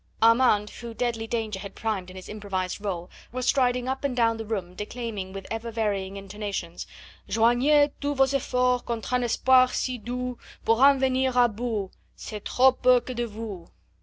Armand 0.19 0.71
who 0.71 0.95
deadly 0.95 1.27
danger 1.27 1.59
had 1.59 1.75
primed 1.75 2.09
in 2.09 2.15
his 2.15 2.27
improvised 2.27 2.83
role 2.83 3.07
was 3.31 3.45
striding 3.45 3.87
up 3.87 4.03
and 4.03 4.15
down 4.17 4.37
the 4.37 4.45
room 4.45 4.73
declaiming 4.73 5.31
with 5.31 5.45
ever 5.51 5.69
varying 5.69 6.17
intonations: 6.17 6.87
"Joignez 7.29 7.91
tous 8.01 8.17
vos 8.17 8.33
efforts 8.33 8.81
contre 8.83 9.13
un 9.13 9.23
espoir 9.23 9.67
si 9.71 9.99
doux 9.99 10.39
Pour 10.65 10.81
en 10.83 10.99
venir 10.99 11.37
a 11.37 11.47
bout, 11.47 11.91
c'est 12.15 12.43
trop 12.43 12.71
peu 12.81 12.99
que 13.01 13.13
de 13.13 13.27
vous." 13.27 13.69